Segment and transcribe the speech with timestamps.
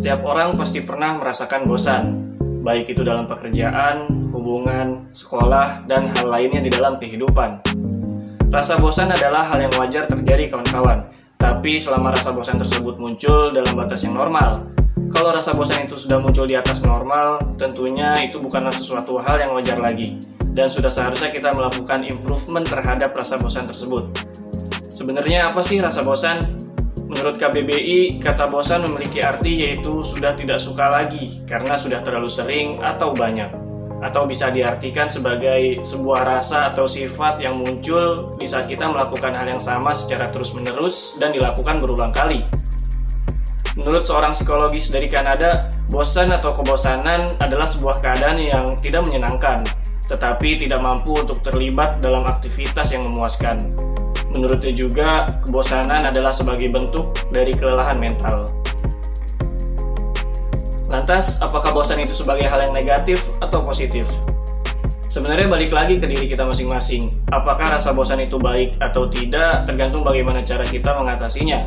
[0.00, 2.32] Setiap orang pasti pernah merasakan bosan,
[2.64, 7.60] baik itu dalam pekerjaan, hubungan, sekolah, dan hal lainnya di dalam kehidupan.
[8.48, 11.04] Rasa bosan adalah hal yang wajar terjadi kawan-kawan,
[11.36, 14.72] tapi selama rasa bosan tersebut muncul dalam batas yang normal.
[15.12, 19.52] Kalau rasa bosan itu sudah muncul di atas normal, tentunya itu bukanlah sesuatu hal yang
[19.52, 20.16] wajar lagi,
[20.56, 24.08] dan sudah seharusnya kita melakukan improvement terhadap rasa bosan tersebut.
[24.96, 26.56] Sebenarnya apa sih rasa bosan?
[27.10, 32.78] Menurut KBBI, kata bosan memiliki arti yaitu sudah tidak suka lagi karena sudah terlalu sering
[32.78, 33.50] atau banyak.
[33.98, 39.42] Atau bisa diartikan sebagai sebuah rasa atau sifat yang muncul di saat kita melakukan hal
[39.42, 42.46] yang sama secara terus-menerus dan dilakukan berulang kali.
[43.74, 49.66] Menurut seorang psikologis dari Kanada, bosan atau kebosanan adalah sebuah keadaan yang tidak menyenangkan,
[50.06, 53.90] tetapi tidak mampu untuk terlibat dalam aktivitas yang memuaskan.
[54.30, 58.46] Menurutnya juga, kebosanan adalah sebagai bentuk dari kelelahan mental.
[60.90, 64.10] Lantas, apakah bosan itu sebagai hal yang negatif atau positif?
[65.10, 67.10] Sebenarnya balik lagi ke diri kita masing-masing.
[67.34, 71.66] Apakah rasa bosan itu baik atau tidak tergantung bagaimana cara kita mengatasinya.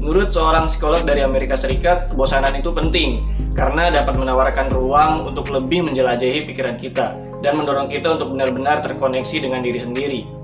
[0.00, 3.20] Menurut seorang psikolog dari Amerika Serikat, kebosanan itu penting
[3.52, 7.12] karena dapat menawarkan ruang untuk lebih menjelajahi pikiran kita
[7.44, 10.39] dan mendorong kita untuk benar-benar terkoneksi dengan diri sendiri.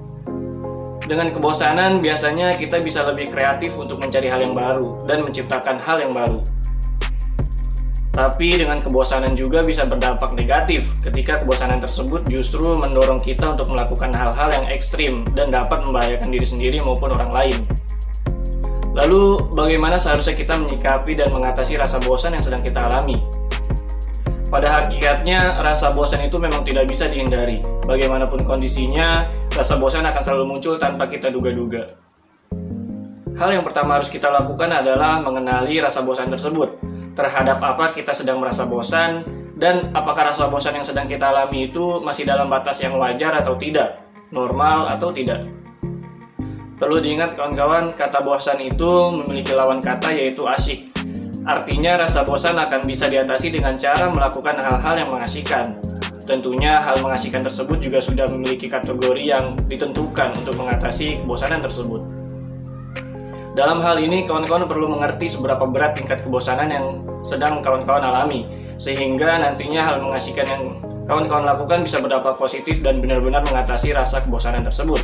[1.06, 6.02] Dengan kebosanan, biasanya kita bisa lebih kreatif untuk mencari hal yang baru dan menciptakan hal
[6.02, 6.42] yang baru.
[8.10, 14.10] Tapi dengan kebosanan juga bisa berdampak negatif ketika kebosanan tersebut justru mendorong kita untuk melakukan
[14.10, 17.58] hal-hal yang ekstrim dan dapat membahayakan diri sendiri maupun orang lain.
[18.96, 23.45] Lalu, bagaimana seharusnya kita menyikapi dan mengatasi rasa bosan yang sedang kita alami?
[24.56, 27.60] Pada hakikatnya, rasa bosan itu memang tidak bisa dihindari.
[27.84, 31.92] Bagaimanapun kondisinya, rasa bosan akan selalu muncul tanpa kita duga-duga.
[33.36, 36.72] Hal yang pertama harus kita lakukan adalah mengenali rasa bosan tersebut.
[37.12, 39.28] Terhadap apa kita sedang merasa bosan,
[39.60, 43.60] dan apakah rasa bosan yang sedang kita alami itu masih dalam batas yang wajar atau
[43.60, 45.44] tidak, normal atau tidak.
[46.80, 50.88] Perlu diingat kawan-kawan, kata bosan itu memiliki lawan kata yaitu asyik.
[51.46, 55.78] Artinya rasa bosan akan bisa diatasi dengan cara melakukan hal-hal yang mengasihkan.
[56.26, 62.02] Tentunya hal mengasihkan tersebut juga sudah memiliki kategori yang ditentukan untuk mengatasi kebosanan tersebut.
[63.54, 66.86] Dalam hal ini, kawan-kawan perlu mengerti seberapa berat tingkat kebosanan yang
[67.22, 70.62] sedang kawan-kawan alami, sehingga nantinya hal mengasihkan yang
[71.06, 74.98] kawan-kawan lakukan bisa berdampak positif dan benar-benar mengatasi rasa kebosanan tersebut.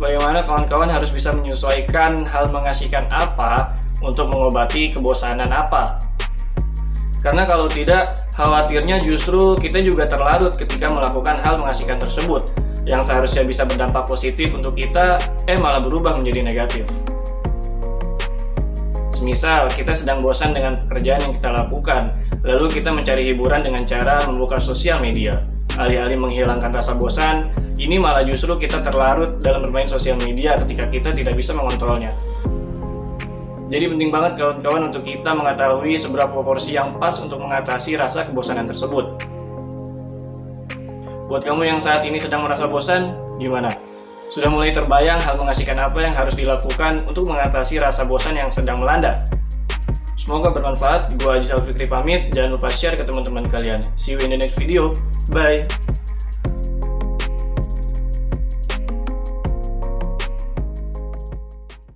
[0.00, 3.68] Bagaimana kawan-kawan harus bisa menyesuaikan hal mengasihkan apa
[4.00, 6.00] untuk mengobati kebosanan apa.
[7.20, 12.48] Karena kalau tidak, khawatirnya justru kita juga terlarut ketika melakukan hal mengasihkan tersebut,
[12.88, 16.88] yang seharusnya bisa berdampak positif untuk kita, eh malah berubah menjadi negatif.
[19.12, 24.24] Semisal kita sedang bosan dengan pekerjaan yang kita lakukan, lalu kita mencari hiburan dengan cara
[24.24, 25.44] membuka sosial media.
[25.76, 31.12] Alih-alih menghilangkan rasa bosan, ini malah justru kita terlarut dalam bermain sosial media ketika kita
[31.12, 32.16] tidak bisa mengontrolnya.
[33.70, 38.66] Jadi penting banget kawan-kawan untuk kita mengetahui seberapa porsi yang pas untuk mengatasi rasa kebosanan
[38.66, 39.14] tersebut.
[41.30, 43.70] Buat kamu yang saat ini sedang merasa bosan, gimana?
[44.34, 48.82] Sudah mulai terbayang hal mengasihkan apa yang harus dilakukan untuk mengatasi rasa bosan yang sedang
[48.82, 49.14] melanda?
[50.18, 51.14] Semoga bermanfaat.
[51.22, 52.34] Gua Haji Fikri pamit.
[52.34, 53.82] Jangan lupa share ke teman-teman kalian.
[53.94, 54.94] See you in the next video.
[55.30, 55.70] Bye.